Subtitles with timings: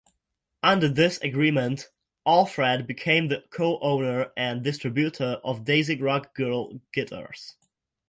[0.63, 1.87] Under this agreement,
[2.25, 7.55] Alfred became the co-owner and distributor of Daisy Rock Girl Guitars.